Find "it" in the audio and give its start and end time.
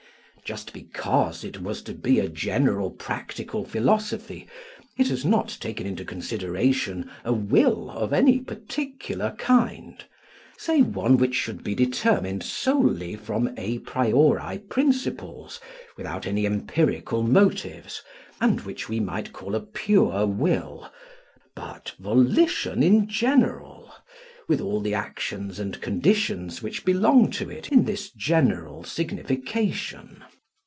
1.45-1.61, 4.97-5.07, 27.49-27.69